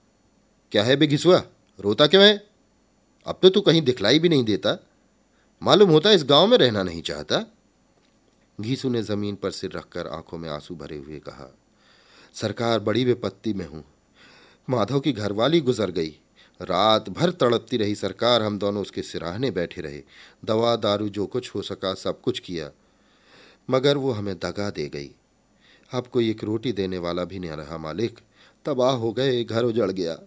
क्या 0.71 0.83
है 0.83 0.95
बेघिसुआ? 0.95 1.43
रोता 1.79 2.07
क्यों 2.07 2.23
है? 2.23 2.47
अब 3.25 3.39
तो 3.41 3.49
तू 3.49 3.61
कहीं 3.61 3.81
दिखलाई 3.81 4.19
भी 4.19 4.29
नहीं 4.29 4.43
देता। 4.43 4.77
मालूम 5.61 5.89
होता 5.89 6.11
इस 6.11 6.23
गाँव 6.23 6.47
में 6.47 6.57
रहना 6.57 6.83
नहीं 6.83 7.01
चाहता? 7.01 7.45
घीसू 8.61 8.89
ने 8.89 9.01
ज़मीन 9.03 9.35
पर 9.35 9.51
सिर 9.51 9.71
रखकर 9.71 10.07
आँखों 10.07 10.37
में 10.37 10.49
आँसू 10.49 10.75
भरे 10.75 10.97
हुए 10.97 11.19
कहा, 11.19 11.51
सरकार 12.33 12.79
बड़ी 12.79 13.03
विपत्ति 13.05 13.53
में 13.53 13.65
हूँ। 13.67 13.83
माधव 14.69 14.99
की 14.99 15.11
घरवाली 15.11 15.61
गुजर 15.61 15.91
गई। 15.91 16.15
रात 16.61 17.09
भर 17.09 17.31
तड़पती 17.31 17.77
रही 17.77 17.95
सरकार, 17.95 18.41
हम 18.41 18.59
दोनों 18.59 18.81
उसके 18.81 19.01
सिराहने 19.01 19.51
बैठे 19.51 19.81
रहे। 19.81 20.01
दवा, 20.45 20.75
दारू, 20.75 21.09
जो 21.09 21.25
कुछ 21.25 21.55
हो 21.55 21.61
सका, 21.61 21.93
सब 21.93 22.21
कुछ 22.21 22.39
किया। 22.39 22.69
मगर 23.69 23.97
वो 23.97 24.11
हमें 24.11 24.35
दगा 24.35 24.69
दे 24.69 24.87
गई। 24.89 25.09
अब 25.93 26.07
कोई 26.07 26.29
एक 26.29 26.43
रोटी 26.43 26.71
देने 26.71 26.97
वाला 26.97 27.23
भी 27.23 27.39
नहीं 27.39 27.51
रहा 27.51 27.77
मालिक। 27.77 28.19
तबाह 28.65 28.91
हो 28.91 29.11
गए, 29.13 29.43
घर 29.43 29.63
उजड़ 29.63 29.91
गया। 29.91 30.17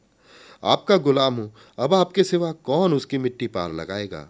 आपका 0.64 0.96
गुलाम 0.96 1.34
हूँ, 1.34 1.52
अब 1.78 1.94
आपके 1.94 2.24
सिवा 2.24 2.52
कौन 2.52 2.94
उसकी 2.94 3.18
मिट्टी 3.18 3.46
पार 3.46 3.72
लगाएगा? 3.72 4.28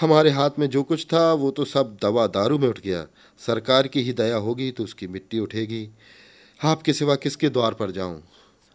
हमारे 0.00 0.30
हाथ 0.30 0.50
में 0.58 0.70
जो 0.70 0.82
कुछ 0.82 1.06
था, 1.06 1.32
वो 1.32 1.50
तो 1.50 1.64
सब 1.64 1.96
दवा 2.02 2.26
दारू 2.26 2.58
में 2.58 2.68
उठ 2.68 2.80
गया। 2.80 3.06
सरकार 3.38 3.88
की 3.88 4.02
ही 4.02 4.12
दया 4.12 4.36
होगी 4.36 4.70
तो 4.70 4.84
उसकी 4.84 5.06
मिट्टी 5.06 5.38
उठेगी। 5.38 5.88
आपके 6.64 6.92
सिवा 6.92 7.16
किसके 7.16 7.48
द्वार 7.48 7.74
पर 7.74 7.90
जाऊँ? 7.90 8.22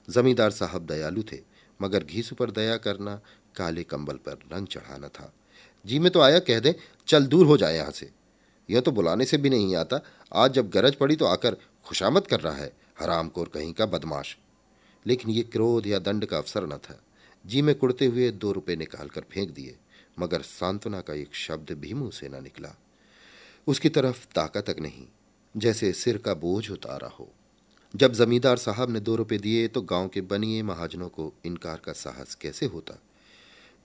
जमींदार 0.10 0.52
साहब 0.52 0.86
दयालु 0.86 1.24
थे, 1.24 1.38
मगर 1.82 2.04
घीसू 2.04 2.36
पर 2.36 2.52
दया 2.52 2.78
करना, 2.78 3.22
काले 3.56 3.84
कंबल 3.84 4.14
पर 4.14 4.40
रंग 4.54 4.68
चढ़ाना 4.68 5.08
था। 5.08 5.34
जी 5.86 6.00
में 6.00 6.12
तो 6.12 6.22
आया, 6.22 6.40
कह 6.40 6.60
दें, 6.60 6.74
चल 7.08 7.26
दूर 7.26 7.46
हो 7.46 7.58
जाए 7.58 7.76
यहाँ 7.76 7.92
से। 7.92 8.10
यह 8.70 8.82
तो 8.82 8.92
बुलाने 8.92 9.26
से 9.26 9.38
भी 9.38 9.50
नहीं 9.50 9.76
आता। 9.76 10.02
आज 10.34 10.54
जब 10.54 10.70
गरज 10.70 10.96
पड़ी 10.96 11.16
तो 11.16 11.26
आकर 11.26 11.58
खुशामद 11.86 12.28
कर 12.28 12.40
रहा 12.40 12.56
है 12.56 12.72
हराम 13.00 13.30
कोर 13.30 13.48
कहीं 13.48 13.74
का 13.74 13.86
बदमाश। 13.86 14.38
लेकिन 15.06 15.32
ये 15.32 15.44
क्रोध 15.44 15.88
या 15.88 16.00
दंड 16.00 16.26
का 16.26 16.38
अवसर 16.38 16.66
न 16.66 16.78
था। 16.78 17.00
जी 17.46 17.62
में 17.62 17.74
कुड़ते 17.76 18.06
हुए 18.06 18.30
दो 18.32 18.52
रुपए 18.52 18.76
निकालकर 18.76 19.22
फेंक 19.22 19.50
दिए, 19.50 19.76
मगर 20.20 20.42
सांत्वना 20.42 21.02
का 21.02 21.14
एक 21.14 21.36
शब्द 21.36 21.72
भी 21.72 21.94
मुँह 21.94 22.12
से 22.12 22.30
न 22.30 22.44
निकला। 22.44 22.76
उसकी 23.68 23.90
तरफ़ 23.90 24.26
ताका 24.36 24.62
तक 24.62 24.76
नहीं, 24.80 25.06
जैसे 25.58 25.92
सिर 25.94 26.18
का 26.18 26.34
बोझ 26.34 26.70
उतारा 26.72 27.08
हो। 27.10 27.30
जब 27.96 28.14
जमींदार 28.14 28.58
साहब 28.58 28.90
ने 28.90 29.00
दो 29.00 29.16
रुपए 29.16 29.38
दिए 29.38 29.68
तो 29.68 29.82
गाँव 29.82 30.08
के 30.08 30.22
बनिए 30.22 30.64
महाजनों 30.64 31.10
को 31.10 31.34
इनकार 31.46 31.78
का 31.78 31.94
साहस 31.94 32.36
कैसे 32.36 32.66
होता? 32.66 33.00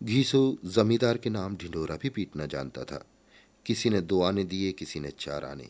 घीसो 0.02 0.56
जमींदार 0.64 1.16
के 1.16 1.30
नाम 1.30 1.56
ढिंडोरा 1.56 1.96
भी 1.96 2.08
पीटना 2.08 2.46
जानता 2.46 2.84
था। 2.84 3.04
किसी 3.66 3.90
ने 3.90 4.00
दो 4.00 4.22
आने 4.22 4.44
दिए, 4.44 4.72
किसी 4.72 5.00
ने 5.00 5.10
चार 5.10 5.44
आने। 5.44 5.68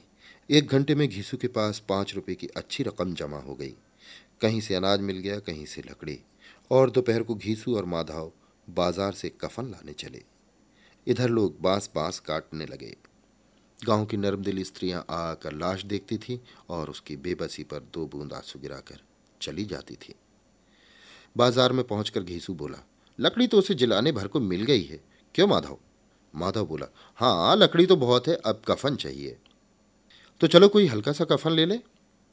एक 0.51 0.67
घंटे 0.67 0.95
में 0.95 1.09
घीसू 1.09 1.37
के 1.37 1.49
पास 1.49 1.83
पाँच 1.89 2.15
रुपए 2.15 2.35
की 2.35 2.47
अच्छी 2.47 2.83
रकम 2.83 3.15
जमा 3.15 3.39
हो 3.39 3.55
गई। 3.55 3.75
कहीं 4.41 4.61
से 4.61 4.75
अनाज 4.75 5.01
मिल 5.01 5.19
गया, 5.19 5.39
कहीं 5.39 5.67
से 5.67 5.83
लकड़ी, 5.83 6.19
और 6.71 6.91
दोपहर 6.91 7.23
को 7.23 7.35
घीसू 7.35 7.77
और 7.77 7.85
माधव 7.85 8.33
बाज़ार 8.69 9.13
से 9.13 9.29
कफन 9.41 9.71
लाने 9.71 9.93
चले। 9.93 10.23
इधर 11.07 11.29
लोग 11.29 11.61
बाँस 11.61 11.91
बाँस 11.95 12.19
काटने 12.19 12.67
लगे। 12.67 12.95
गाँव 13.79 14.05
की 14.05 14.17
नर्मदिली 14.17 14.65
स्त्रियाँ 14.65 15.05
आकर 15.11 15.53
लाश 15.53 15.85
देखती 15.85 16.19
थीं 16.19 16.39
और 16.69 16.91
उसकी 16.91 17.17
बेबसी 17.17 17.63
पर 17.63 17.89
दो 17.95 18.07
बूंद 18.07 18.33
आँसू 18.33 18.59
गिराकर 18.59 19.01
चली 19.41 19.65
जाती 19.65 19.95
थी। 19.97 20.15
बाज़ार 21.37 21.73
में 21.73 21.85
पहुंचकर 21.87 22.23
घीसू 22.23 22.55
बोला, 22.55 22.79
लकड़ी 23.19 23.47
तो 23.47 23.59
उसे 23.59 23.75
जिलाने 23.75 24.13
भर 24.13 24.27
को 24.27 24.41
मिल 24.41 24.63
गई 24.63 24.83
है। 24.83 25.01
क्यों 25.35 25.47
माधव? 25.47 25.79
माधव 26.35 26.67
बोला 26.67 26.87
हाँ 27.17 27.57
लकड़ी 27.57 27.87
तो 27.87 27.97
बहुत 27.97 28.29
है, 28.29 28.35
अब 28.35 28.63
कफन 28.69 28.97
चाहिए। 28.97 29.37
तो 30.41 30.47
चलो 30.47 30.69
कोई 30.69 30.87
हल्का 30.87 31.13
सा 31.13 31.25
कफन 31.25 31.53
ले 31.53 31.67
ले। 31.67 31.75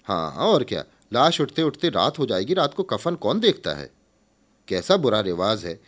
हाँ 0.03 0.31
हाँ 0.31 0.47
और 0.47 0.63
क्या, 0.63 0.83
लाश 1.13 1.41
उठते 1.41 1.63
उठते 1.63 1.89
रात 1.89 2.19
हो 2.19 2.25
जाएगी, 2.25 2.53
रात 2.53 2.73
को 2.73 2.83
कफन 2.83 3.15
कौन 3.15 3.39
देखता 3.39 3.73
है? 3.73 3.91
कैसा 4.67 4.97
बुरा 4.97 5.19
रिवाज 5.21 5.65
है, 5.65 5.79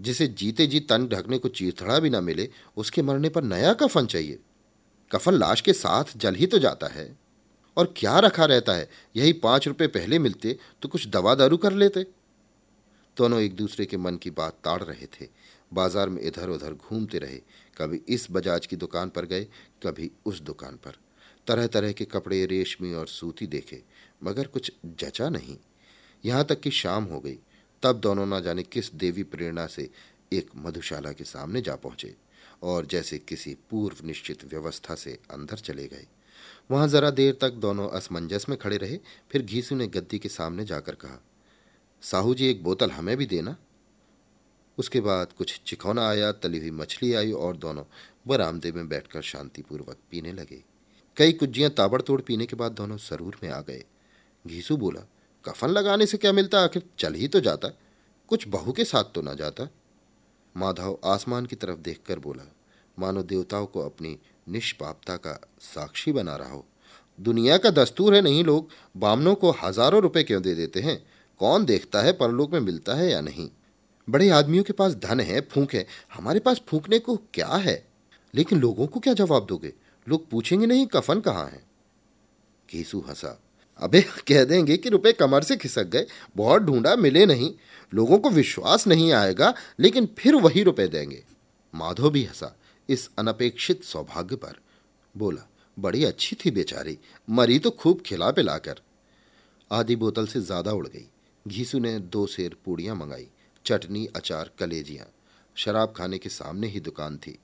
जिसे 0.00 0.26
जीते 0.26 0.66
जी 0.66 0.80
तन 0.80 1.06
ढकने 1.06 1.38
को 1.38 1.48
चीथड़ा 1.48 1.98
भी 1.98 2.10
ना 2.10 2.20
मिले, 2.20 2.48
उसके 2.76 3.02
मरने 3.02 3.28
पर 3.28 3.42
नया 3.42 3.72
कफन 3.72 4.06
चाहिए। 4.06 4.38
कफन 5.12 5.34
लाश 5.34 5.60
के 5.60 5.72
साथ 5.72 6.04
जल 6.16 6.34
ही 6.34 6.46
तो 6.46 6.58
जाता 6.58 6.86
है। 6.86 7.16
और 7.76 7.94
क्या 7.96 8.18
रखा 8.18 8.44
रहता 8.44 8.72
है, 8.72 8.88
यही 9.16 9.32
पाँच 9.32 9.68
रुपए 9.68 9.86
पहले 9.86 10.18
मिलते 10.18 10.58
तो 10.82 10.88
कुछ 10.88 11.08
दवा 11.08 11.34
दारू 11.34 11.56
कर 11.56 11.72
लेते। 11.72 12.06
दोनों 13.16 13.40
एक 13.40 13.56
दूसरे 13.56 13.86
के 13.86 13.96
मन 13.96 14.16
की 14.16 14.30
बात 14.30 14.52
ताड़ 14.64 14.82
रहे 14.82 15.06
थे। 15.06 15.28
बाज़ार 15.72 16.08
में 16.08 16.20
इधर 16.22 16.48
उधर 16.48 16.74
घूमते 16.74 17.18
रहे, 17.18 17.40
कभी 17.76 18.00
इस 18.08 18.26
बजाज 18.30 18.66
की 18.66 18.76
दुकान 18.76 19.08
पर 19.08 19.26
गए, 19.26 19.44
कभी 19.82 20.10
उस 20.26 20.40
दुकान 20.40 20.76
पर। 20.76 20.96
तरह 21.46 21.66
तरह 21.66 21.92
के 21.92 22.04
कपड़े, 22.04 22.44
रेशमी 22.46 22.92
और 22.92 23.06
सूती 23.08 23.46
देखे, 23.46 23.82
मगर 24.22 24.46
कुछ 24.46 24.72
जचा 24.86 25.28
नहीं। 25.28 25.56
यहाँ 26.24 26.44
तक 26.44 26.60
कि 26.60 26.70
शाम 26.72 27.04
हो 27.04 27.20
गई, 27.20 27.38
तब 27.82 28.00
दोनों 28.00 28.26
ना 28.26 28.40
जाने 28.40 28.62
किस 28.62 28.92
देवी 28.94 29.22
प्रेरणा 29.24 29.66
से 29.66 29.88
एक 30.32 30.50
मधुशाला 30.56 31.12
के 31.12 31.24
सामने 31.24 31.60
जा 31.60 31.74
पहुँचे, 31.76 32.14
और 32.62 32.86
जैसे 32.86 33.18
किसी 33.18 33.56
पूर्व 33.70 34.06
निश्चित 34.06 34.44
व्यवस्था 34.44 34.94
से 34.94 35.18
अंदर 35.30 35.56
चले 35.58 35.86
गए। 35.86 36.06
वहाँ 36.70 36.88
जरा 36.88 37.10
देर 37.10 37.36
तक 37.40 37.52
दोनों 37.52 37.88
असमंजस 37.88 38.46
में 38.48 38.56
खड़े 38.58 38.76
रहे, 38.76 38.98
फिर 39.30 39.42
घीसू 39.42 39.76
ने 39.76 39.86
गद्दी 39.86 40.18
के 40.18 40.28
सामने 40.28 40.64
जाकर 40.64 40.94
कहा, 40.94 41.20
साहू 42.02 42.34
जी, 42.34 42.46
एक 42.46 42.62
बोतल 42.62 42.90
हमें 42.90 43.16
भी 43.16 43.26
देना। 43.26 43.56
उसके 44.78 45.00
बाद 45.00 45.32
कुछ 45.32 45.60
चिखौना 45.66 46.08
आया, 46.08 46.32
तली 46.32 46.58
हुई 46.58 46.70
मछली 46.70 47.12
आई 47.14 47.32
और 47.32 47.56
दोनों 47.56 47.84
बरामदे 48.26 48.72
में 48.72 48.88
बैठकर 48.88 49.22
शांतिपूर्वक 49.22 49.96
पीने 50.10 50.32
लगे। 50.32 50.62
कई 51.16 51.32
कुज्जियाँ 51.32 51.70
ताबड़तोड़ 51.70 52.20
पीने 52.20 52.46
के 52.46 52.56
बाद 52.56 52.72
दोनों 52.72 52.96
सरूर 52.96 53.36
में 53.42 53.50
आ 53.50 53.60
गए। 53.60 53.84
घीसू 54.46 54.76
बोला, 54.76 55.00
कफन 55.44 55.68
लगाने 55.68 56.06
से 56.06 56.16
क्या 56.16 56.32
मिलता? 56.32 56.60
आखिर 56.60 56.82
चल 56.98 57.14
ही 57.14 57.28
तो 57.28 57.40
जाता। 57.40 57.68
कुछ 58.28 58.48
बहू 58.48 58.72
के 58.72 58.84
साथ 58.84 59.04
तो 59.04 59.22
ना 59.22 59.34
जाता। 59.34 59.68
माधव 60.56 60.98
आसमान 61.04 61.46
की 61.46 61.56
तरफ़ 61.56 61.78
देखकर 61.78 62.18
बोला, 62.18 62.52
मानो 62.98 63.22
देवताओं 63.22 63.66
को 63.66 63.80
अपनी 63.80 64.18
निष्पापता 64.48 65.16
का 65.16 65.40
साक्षी 65.60 66.12
बना 66.12 66.36
रहा 66.36 66.52
हो। 66.52 66.66
दुनिया 67.20 67.58
का 67.58 67.70
दस्तूर 67.70 68.14
है 68.14 68.20
नहीं 68.20 68.44
लोग। 68.44 68.68
बामनों 68.96 69.34
को 69.34 69.50
हज़ारों 69.50 70.02
रुपए 70.02 70.22
क्यों 70.22 70.42
दे 70.42 70.54
देते 70.54 70.80
हैं? 70.80 71.06
कौन 71.38 71.64
देखता 71.64 72.00
है 72.02 72.12
परलोक 72.12 72.52
में 72.52 72.60
मिलता 72.60 72.94
है 72.94 73.10
या 73.10 73.20
नहीं? 73.20 73.50
बड़े 74.12 74.28
आदमियों 74.28 74.64
के 74.64 74.72
पास 74.72 74.94
धन 74.94 75.20
है, 75.20 75.40
फूक 75.40 75.74
है। 75.74 75.86
हमारे 76.14 76.40
पास 76.40 76.60
फूकने 76.68 76.98
को 76.98 77.16
क्या 77.16 77.48
है? 77.48 77.86
लेकिन 78.34 78.60
लोगों 78.60 78.86
को 78.86 79.00
क्या 79.00 79.12
जवाब 79.12 79.46
दोगे? 79.46 79.72
लोग 80.08 80.30
पूछेंगे 80.30 80.66
नहीं, 80.66 80.86
कफन 80.86 81.20
कहाँ 81.20 81.46
है? 81.46 81.62
केसु 82.68 83.00
हंसा। 83.00 83.40
अबे, 83.78 84.00
कह 84.00 84.44
देंगे 84.44 84.76
कि 84.76 84.88
रुपए 84.88 85.12
कमर 85.12 85.42
से 85.42 85.56
खिसक 85.56 85.84
गए, 85.84 86.06
बहुत 86.36 86.62
ढूंढा, 86.62 86.96
मिले 86.96 87.26
नहीं। 87.26 87.54
लोगों 87.94 88.18
को 88.18 88.30
विश्वास 88.30 88.86
नहीं 88.86 89.12
आएगा, 89.12 89.54
लेकिन 89.80 90.08
फिर 90.18 90.34
वही 90.34 90.62
रुपए 90.62 90.88
देंगे। 90.88 91.24
माधव 91.74 92.10
भी 92.10 92.24
हंसा, 92.24 92.56
इस 92.88 93.10
अनपेक्षित 93.18 93.84
सौभाग्य 93.84 94.36
पर। 94.36 94.56
बोला, 95.16 95.48
बड़ी 95.78 96.04
अच्छी 96.04 96.36
थी 96.36 96.50
बेचारी, 96.50 96.98
मरी 97.30 97.58
तो 97.58 97.70
खूब 97.70 98.00
खिला 98.00 98.30
पिलाकर। 98.30 98.80
आधी 99.72 99.96
बोतल 99.96 100.26
से 100.26 100.40
ज़्यादा 100.40 100.72
उड़ 100.72 100.86
गई। 100.86 101.08
घीसू 101.48 101.78
ने 101.78 101.98
दो 101.98 102.26
शेर 102.26 102.56
पूड़ियाँ 102.64 102.96
मंगाई। 102.96 103.28
चटनी, 103.64 104.06
अचार, 104.06 104.50
कलेजियाँ। 104.58 105.12
शराब 105.54 105.94
खाने 105.96 106.18
के 106.18 106.28
सामने 106.28 106.66
ही 106.66 106.80
दुकान 106.80 107.16
थी। 107.16 107.38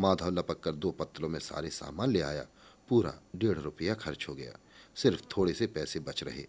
माधव 0.00 0.30
लपक 0.30 0.60
कर 0.60 0.72
दो 0.72 0.90
पत्तलों 0.90 1.28
में 1.28 1.38
सारे 1.38 1.70
सामान 1.70 2.10
ले 2.10 2.20
आया। 2.20 2.46
पूरा 2.88 3.20
डेढ़ 3.36 3.58
रुपया 3.58 3.94
खर्च 3.94 4.26
हो 4.28 4.34
गया। 4.34 4.52
सिर्फ़ 4.96 5.22
थोड़े 5.36 5.52
से 5.52 5.66
पैसे 5.66 6.00
बच 6.00 6.22
रहे। 6.22 6.46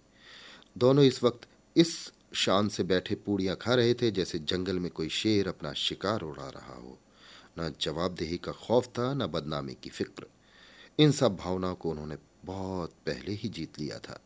दोनों 0.78 1.06
इस 1.06 1.24
वक्त 1.24 1.48
इस 1.78 2.14
शान 2.34 2.70
से 2.70 2.84
बैठे 2.84 3.16
पूड़ियाँ 3.16 3.56
खा 3.56 3.74
रहे 3.74 3.94
थे, 3.94 4.12
जैसे 4.12 4.40
जंगल 4.40 4.80
में 4.80 4.92
कोई 4.92 5.10
शेर 5.10 5.48
अपना 5.48 5.74
शिकार 5.74 6.22
उड़ा 6.22 6.50
रहा 6.50 6.76
हो। 6.76 7.00
न 7.60 7.74
जवाबदेही 7.82 8.38
का 8.38 8.52
खौफ 8.52 8.88
था, 8.88 9.14
न 9.14 9.28
बदनामी 9.28 9.74
की 9.74 9.90
फ़िक्र। 9.90 10.26
इन 11.00 11.12
सब 11.12 11.36
भावनाओं 11.36 11.76
को 11.76 11.90
उन्होंने 11.90 12.18
बहुत 12.46 12.90
पहले 13.06 13.32
ही 13.32 13.50
जीत 13.50 13.80
लिया 13.80 14.00
था। 14.00 14.20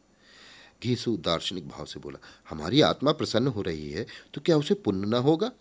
घीसु 0.82 1.16
दार्शनिक 1.18 1.68
भाव 1.68 1.86
से 1.86 2.00
बोला, 2.00 2.20
हमारी 2.50 2.82
आत्मा 2.82 3.12
प्रसन्न 3.12 3.48
हो 3.48 3.62
रही 3.62 3.90
है 3.92 4.06
तो 4.34 4.42
क्या 4.42 4.58
उसे 4.58 4.74
पुण्य 4.76 5.08
न 5.08 5.14
होगा? 5.22 5.52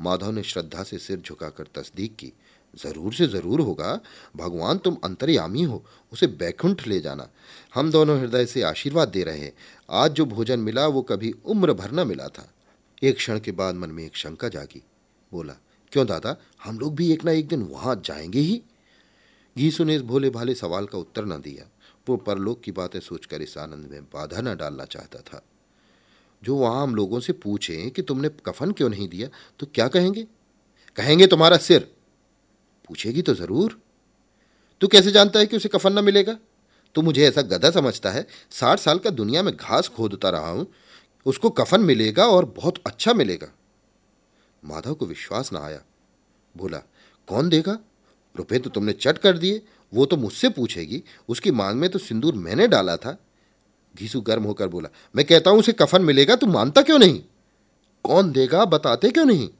माधव 0.00 0.30
ने 0.30 0.42
श्रद्धा 0.42 0.82
से 0.82 0.98
सिर 0.98 1.18
झुकाकर 1.18 1.66
तस्दीक 1.74 2.14
की, 2.16 2.32
ज़रूर 2.74 3.14
से 3.14 3.26
ज़रूर 3.26 3.60
होगा, 3.60 4.00
भगवान 4.36 4.78
तुम 4.78 4.96
अंतर्यामी 5.04 5.62
हो, 5.62 5.84
उसे 6.12 6.26
बैकुंठ 6.26 6.86
ले 6.86 7.00
जाना। 7.00 7.28
हम 7.74 7.90
दोनों 7.90 8.18
हृदय 8.20 8.46
से 8.46 8.62
आशीर्वाद 8.62 9.08
दे 9.08 9.22
रहे 9.22 9.38
हैं। 9.38 9.52
आज 9.90 10.12
जो 10.12 10.24
भोजन 10.26 10.60
मिला, 10.60 10.86
वो 10.86 11.02
कभी 11.02 11.34
उम्र 11.44 11.72
भर 11.72 11.92
न 11.92 12.06
मिला 12.08 12.28
था। 12.28 12.48
एक 13.02 13.16
क्षण 13.16 13.38
के 13.38 13.52
बाद 13.52 13.74
मन 13.74 13.90
में 13.90 14.04
एक 14.04 14.16
शंका 14.16 14.48
जागी, 14.48 14.82
बोला, 15.32 15.54
क्यों 15.92 16.06
दादा, 16.06 16.36
हम 16.64 16.78
लोग 16.78 16.94
भी 16.96 17.12
एक 17.12 17.24
ना 17.24 17.32
एक 17.32 17.48
दिन 17.48 17.62
वहाँ 17.62 18.00
जाएँगे 18.04 18.40
ही? 18.40 18.62
घीसु 19.56 19.84
ने 19.84 19.96
इस 19.96 20.02
भोले 20.02 20.30
भाले 20.30 20.54
सवाल 20.54 20.86
का 20.86 20.98
उत्तर 20.98 21.24
न 21.24 21.40
दिया। 21.40 21.68
वो 22.06 22.16
परलोक 22.16 22.60
की 22.60 22.72
बातें 22.72 23.00
सोचकर 23.00 23.42
इस 23.42 23.58
आनंद 23.58 23.88
में 23.90 24.02
बाधा 24.04 24.40
न 24.40 24.56
डालना 24.56 24.84
चाहता 24.84 25.18
था। 25.18 25.42
जो 26.42 26.56
वहाँ 26.56 26.82
हम 26.82 26.94
लोगों 26.94 27.20
से 27.20 27.32
पूछें 27.32 27.90
कि 27.90 28.02
तुमने 28.02 28.28
कफन 28.46 28.72
क्यों 28.72 28.88
नहीं 28.88 29.08
दिया 29.08 29.28
तो 29.60 29.66
क्या 29.66 29.88
कहेंगे? 29.88 30.26
कहेंगे 30.96 31.26
तुम्हारा 31.26 31.56
सिर। 31.56 31.90
पूछेगी 32.88 33.22
तो 33.22 33.34
ज़रूर। 33.34 33.80
तू 34.80 34.88
कैसे 34.88 35.10
जानता 35.10 35.38
है 35.38 35.46
कि 35.46 35.56
उसे 35.56 35.68
कफन 35.68 35.98
न 35.98 36.04
मिलेगा? 36.04 36.38
तू 36.94 37.02
मुझे 37.02 37.28
ऐसा 37.28 37.42
गधा 37.42 37.70
समझता 37.70 38.10
है। 38.10 38.26
साठ 38.50 38.78
साल 38.78 38.98
का 38.98 39.10
दुनिया 39.10 39.42
में 39.42 39.56
घास 39.56 39.88
खोदता 39.88 40.30
रहा 40.30 40.50
हूँ। 40.50 40.66
उसको 41.26 41.50
कफन 41.50 41.80
मिलेगा 41.80 42.26
और 42.26 42.44
बहुत 42.44 42.78
अच्छा 42.86 43.14
मिलेगा। 43.14 43.48
माधव 44.64 44.94
को 44.94 45.06
विश्वास 45.06 45.52
ना 45.52 45.60
आया। 45.60 45.82
बोला, 46.56 46.78
कौन 47.28 47.48
देगा? 47.48 47.78
रुपए 48.36 48.58
तो 48.58 48.70
तुमने 48.70 48.92
चट 48.92 49.18
कर 49.18 49.38
दिए, 49.38 49.62
वो 49.94 50.06
तो 50.06 50.16
मुझसे 50.16 50.48
पूछेगी। 50.48 51.02
उसकी 51.28 51.50
मांग 51.50 51.80
में 51.80 51.90
तो 51.90 51.98
सिंदूर 51.98 52.34
मैंने 52.34 52.68
डाला 52.68 52.96
था। 52.96 53.18
घीसू 53.96 54.20
गर्म 54.20 54.44
होकर 54.44 54.68
बोला, 54.68 54.88
मैं 55.16 55.24
कहता 55.24 55.50
हूँ, 55.50 55.58
उसे 55.58 55.72
कफन 55.72 56.02
मिलेगा, 56.02 56.36
तू 56.36 56.46
मानता 56.46 56.82
क्यों 56.82 56.98
नहीं? 56.98 57.22
कौन 58.04 58.32
देगा 58.32 58.64
बताते 58.64 59.10
क्यों 59.10 59.26
नहीं? 59.26 59.50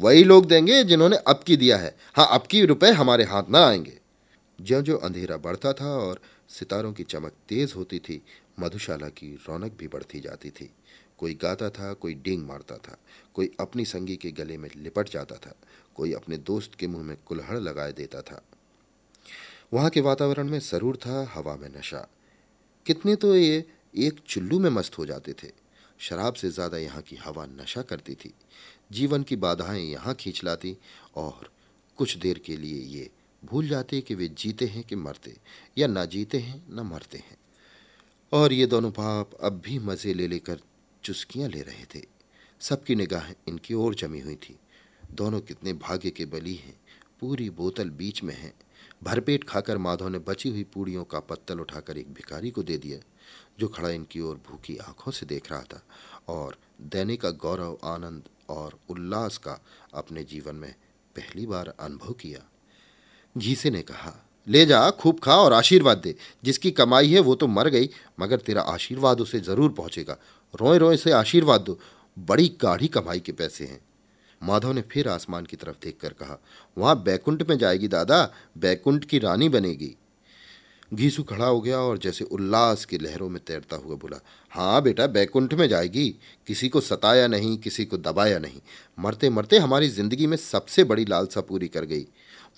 वही 0.00 0.24
लोग 0.24 0.46
देंगे 0.46 0.84
जिन्होंने 0.84 1.16
अब 1.16 1.40
की 1.46 1.56
दिया 1.56 1.76
है। 1.76 1.96
हाँ 2.14 2.28
अब 2.30 2.42
की 2.42 2.64
रुपए 2.64 2.90
हमारे 2.90 3.24
हाथ 3.24 3.42
ना 3.50 3.66
आएँगे। 3.66 3.98
ज्यो 4.60 4.82
जो 4.82 4.96
अंधेरा 4.96 5.36
बढ़ता 5.36 5.72
था 5.72 5.86
और 5.86 6.20
सितारों 6.48 6.92
की 6.92 7.02
चमक 7.02 7.32
तेज 7.48 7.72
होती 7.76 7.98
थी, 7.98 8.22
मधुशाला 8.60 9.08
की 9.08 9.38
रौनक 9.48 9.72
भी 9.78 9.88
बढ़ती 9.88 10.20
जाती 10.20 10.50
थी। 10.50 10.70
कोई 11.18 11.34
गाता 11.34 11.70
था, 11.70 11.92
कोई 11.92 12.14
डींग 12.14 12.46
मारता 12.46 12.76
था, 12.76 12.98
कोई 13.34 13.50
अपनी 13.60 13.84
संगी 13.84 14.16
के 14.16 14.30
गले 14.30 14.58
में 14.58 14.70
लिपट 14.76 15.08
जाता 15.08 15.34
था। 15.34 15.54
कोई 15.96 16.12
अपने 16.12 16.36
दोस्त 16.36 16.74
के 16.74 16.86
मुँह 16.86 17.02
में 17.02 17.16
कुल्हड़ 17.26 17.58
लगाए 17.58 17.92
देता 17.92 18.22
था। 18.22 18.42
वहाँ 19.72 19.90
के 19.90 20.00
वातावरण 20.00 20.48
में 20.48 20.58
सरूर 20.60 20.96
था 20.96 21.22
हवा 21.34 21.56
में 21.56 21.68
नशा। 21.68 22.06
कितने 22.86 23.14
तो 23.16 23.34
ये 23.36 23.64
एक 23.98 24.20
चुल्लू 24.28 24.58
में 24.58 24.70
मस्त 24.70 24.98
हो 24.98 25.06
जाते 25.06 25.32
थे। 25.32 25.50
शराब 26.00 26.34
से 26.34 26.50
ज़्यादा 26.50 26.78
यहाँ 26.78 27.02
की 27.02 27.16
हवा 27.16 27.46
नशा 27.46 27.82
करती 27.82 28.14
थी। 28.14 28.32
जीवन 28.92 29.22
की 29.22 29.36
बाधाएँ 29.36 29.82
यहाँ 29.82 30.14
खींच 30.14 30.42
लाती 30.44 30.76
और 31.16 31.50
कुछ 31.98 32.16
देर 32.16 32.38
के 32.38 32.56
लिए 32.56 32.82
ये 32.88 33.10
भूल 33.42 33.68
जाते 33.68 34.00
कि 34.00 34.14
वे 34.14 34.28
जीते 34.28 34.66
हैं 34.66 34.82
कि 34.84 34.96
मरते 34.96 35.36
या 35.78 35.86
ना 35.86 36.04
जीते 36.04 36.38
हैं, 36.38 36.62
ना 36.70 36.82
मरते 36.82 37.18
हैं। 37.18 37.36
और 38.32 38.52
ये 38.52 38.66
दोनों 38.66 38.90
बाप 38.90 39.30
अब 39.42 39.60
भी 39.64 39.78
मज़े 39.78 40.14
ले 40.14 40.26
लेकर 40.28 40.60
चुस्कियाँ 41.02 41.48
ले 41.48 41.62
रहे 41.62 41.84
थे। 41.94 42.04
सबकी 42.60 42.94
निगाहें 42.94 43.34
इनकी 43.48 43.74
ओर 43.74 43.94
जमी 43.94 44.20
हुई 44.20 44.34
थी। 44.34 44.58
दोनों 45.14 45.40
कितने 45.40 45.72
भाग्य 45.72 46.10
के 46.10 46.24
बली 46.24 46.54
हैं। 46.54 46.74
पूरी 47.20 47.50
बोतल 47.50 47.90
बीच 47.90 48.22
में 48.22 48.34
है। 48.34 48.52
भरपेट 49.02 49.44
खाकर 49.44 49.78
माधव 49.78 50.08
ने 50.08 50.18
बची 50.18 50.48
हुई 50.48 50.64
पूड़ियों 50.64 51.04
का 51.04 51.20
पत्तल 51.20 51.60
उठाकर 51.60 51.98
एक 51.98 52.12
भिखारी 52.14 52.50
को 52.50 52.62
दे 52.62 52.76
दिया, 52.78 52.98
जो 53.60 53.68
खड़ा 53.68 53.88
इनकी 53.88 54.20
ओर 54.20 54.40
भूखी 54.48 54.76
आँखों 54.76 55.12
से 55.12 55.26
देख 55.26 55.50
रहा 55.52 55.62
था 55.62 55.82
और 56.28 56.56
देने 56.80 57.16
का 57.16 57.30
गौरव, 57.30 57.78
आनंद 57.84 58.22
और 58.48 58.78
उल्लास 58.90 59.38
का 59.38 59.60
अपने 59.94 60.24
जीवन 60.24 60.56
में 60.56 60.74
पहली 61.16 61.46
बार 61.46 61.74
अनुभव 61.80 62.12
किया। 62.12 62.40
घीसे 63.38 63.70
ने 63.70 63.82
कहा, 63.82 64.26
ले 64.48 64.66
जा, 64.66 64.90
खूब 64.90 65.20
खा 65.20 65.36
और 65.36 65.52
आशीर्वाद 65.52 65.98
दे। 65.98 66.14
जिसकी 66.44 66.70
कमाई 66.70 67.12
है 67.12 67.20
वो 67.20 67.34
तो 67.34 67.46
मर 67.46 67.68
गई, 67.68 67.90
मगर 68.20 68.38
तेरा 68.38 68.62
आशीर्वाद 68.62 69.20
उसे 69.20 69.40
ज़रूर 69.40 69.72
पहुंचेगा। 69.72 70.16
रोए 70.60 70.78
रोए 70.78 70.96
से 70.96 71.12
आशीर्वाद 71.12 71.60
दो। 71.60 71.78
बड़ी 72.18 72.48
गाढ़ी 72.60 72.88
कमाई 72.88 73.20
के 73.20 73.32
पैसे 73.32 73.64
हैं। 73.64 73.80
माधव 74.42 74.72
ने 74.72 74.82
फिर 74.82 75.08
आसमान 75.08 75.46
की 75.46 75.56
तरफ़ 75.56 75.76
देखकर 75.84 76.12
कहा, 76.12 76.38
वहाँ 76.78 77.02
बैकुंठ 77.02 77.48
में 77.50 77.58
जाएगी 77.58 77.88
दादा, 77.88 78.32
बैकुंठ 78.58 79.04
की 79.04 79.18
रानी 79.18 79.48
बनेगी। 79.48 79.96
घीसू 80.94 81.22
खड़ा 81.22 81.46
हो 81.46 81.60
गया 81.60 81.78
और 81.78 81.98
जैसे 81.98 82.24
उल्लास 82.24 82.84
की 82.84 82.98
लहरों 82.98 83.28
में 83.28 83.40
तैरता 83.46 83.76
हुआ 83.76 83.96
बोला 83.96 84.20
हाँ 84.52 84.82
बेटा, 84.82 85.06
बैकुंठ 85.06 85.54
में 85.54 85.68
जाएगी। 85.68 86.08
किसी 86.46 86.68
को 86.68 86.80
सताया 86.80 87.26
नहीं, 87.26 87.56
किसी 87.58 87.84
को 87.84 87.96
दबाया 87.96 88.38
नहीं। 88.38 88.60
मरते 88.98 89.30
मरते 89.30 89.58
हमारी 89.58 89.88
ज़िंदगी 89.88 90.26
में 90.26 90.36
सबसे 90.36 90.84
बड़ी 90.84 91.04
लालसा 91.04 91.40
पूरी 91.40 91.68
कर 91.68 91.84
गई। 91.84 92.06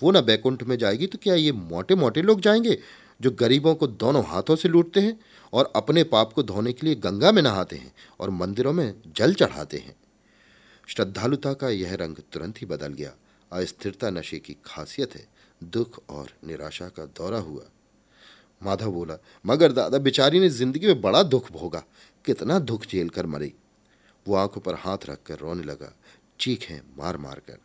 वो 0.02 0.10
ना 0.10 0.20
बैकुंठ 0.20 0.62
में 0.62 0.76
जाएगी 0.78 1.06
तो 1.06 1.18
क्या 1.22 1.34
ये 1.34 1.52
मोटे 1.52 1.94
मोटे 1.94 2.22
लोग 2.22 2.40
जाएँगे, 2.40 2.78
जो 3.20 3.30
गरीबों 3.30 3.74
को 3.74 3.86
दोनों 3.86 4.24
हाथों 4.24 4.56
से 4.56 4.68
लूटते 4.68 5.00
हैं 5.00 5.18
और 5.52 5.72
अपने 5.76 6.04
पाप 6.04 6.32
को 6.32 6.42
धोने 6.42 6.72
के 6.72 6.86
लिए 6.86 6.94
गंगा 6.94 7.32
में 7.32 7.42
नहाते 7.42 7.76
हैं 7.76 7.92
और 8.20 8.30
मंदिरों 8.30 8.72
में 8.72 8.94
जल 9.16 9.34
चढ़ाते 9.34 9.76
हैं? 9.76 9.94
श्रद्धालुता 10.96 11.52
का 11.52 11.68
यह 11.68 11.94
रंग 11.94 12.16
तुरंत 12.16 12.60
ही 12.60 12.66
बदल 12.66 12.92
गया। 12.92 13.12
अस्थिरता 13.52 14.10
नशे 14.10 14.38
की 14.38 14.56
खासियत 14.64 15.14
है। 15.14 15.26
दुख 15.64 16.02
और 16.10 16.30
निराशा 16.46 16.88
का 16.88 17.04
दौरा 17.04 17.38
हुआ। 17.38 17.62
माधव 18.62 18.92
बोला, 18.92 19.18
मगर 19.46 19.72
दादा, 19.72 19.98
बेचारी 19.98 20.40
ने 20.40 20.48
ज़िंदगी 20.48 20.86
में 20.86 21.00
बड़ा 21.00 21.22
दुख 21.22 21.52
भोगा। 21.52 21.84
कितना 22.24 22.58
दुख 22.58 22.86
झेल 22.86 23.08
कर 23.08 23.26
मरी। 23.26 23.54
वो 24.28 24.34
आँखों 24.34 24.60
पर 24.60 24.74
हाथ 24.74 24.98
रखकर 25.08 25.38
रोने 25.38 25.62
लगा। 25.62 25.96
चीखें 26.40 26.80
मार 26.98 27.16
मार 27.16 27.38
कर। 27.38 27.58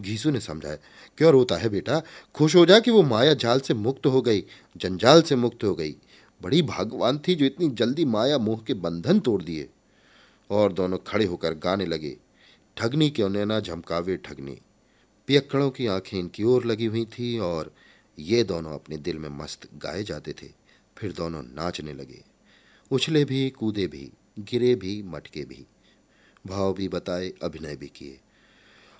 घीसू 0.00 0.30
ने 0.30 0.40
समझाया, 0.40 0.76
क्यों 1.18 1.32
रोता 1.32 1.56
है 1.56 1.68
बेटा? 1.68 2.02
खुश 2.34 2.56
हो 2.56 2.66
जा 2.66 2.80
कि 2.80 2.90
वो 2.90 3.02
माया 3.02 3.34
जाल 3.34 3.60
से 3.60 3.74
मुक्त 3.74 4.06
हो 4.06 4.22
गई, 4.22 4.44
जंजाल 4.76 5.22
से 5.22 5.36
मुक्त 5.36 5.64
हो 5.64 5.74
गई। 5.74 5.96
बड़ी 6.42 6.62
भागवान 6.62 7.20
थी 7.28 7.34
जो 7.34 7.44
इतनी 7.44 7.68
जल्दी 7.68 8.04
माया 8.04 8.38
मोह 8.38 8.60
के 8.66 8.74
बंधन 8.74 9.20
तोड़ 9.20 9.42
दिए। 9.42 9.68
और 10.50 10.72
दोनों 10.72 10.98
खड़े 10.98 11.24
होकर 11.24 11.54
गाने 11.54 11.86
लगे। 11.86 12.16
ठगनी 12.76 13.10
क्यों 13.10 13.28
नैना 13.28 13.60
झमकावे 13.60 14.16
ठगनी। 14.16 14.60
पियक्कड़ों 15.26 15.70
की 15.70 15.86
आँखें 15.86 16.18
इनकी 16.18 16.42
ओर 16.42 16.64
लगी 16.64 16.86
हुई 16.86 17.04
थी 17.04 17.38
और 17.38 17.74
ये 18.18 18.44
दोनों 18.44 18.74
अपने 18.74 18.96
दिल 18.96 19.18
में 19.18 19.28
मस्त 19.28 19.68
गाए 19.74 20.02
जाते 20.02 20.32
थे, 20.32 20.48
फिर 20.98 21.12
दोनों 21.12 21.42
नाचने 21.42 21.92
लगे। 21.92 22.24
उछले 22.90 23.24
भी, 23.24 23.50
कूदे 23.50 23.86
भी, 23.86 24.12
गिरे 24.38 24.74
भी, 24.74 25.02
मटके 25.02 25.44
भी। 25.44 25.66
भाव 26.46 26.74
भी 26.74 26.88
बताए, 26.88 27.32
अभिनय 27.42 27.76
भी 27.76 27.86
किए। 27.86 28.20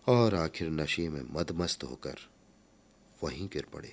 और 0.08 0.34
आखिर 0.34 0.70
नशे 0.70 1.08
में 1.08 1.22
मदमस्त 1.30 1.84
होकर 1.84 2.14
वहीं 3.24 3.48
गिर 3.52 3.66
पड़े। 3.72 3.92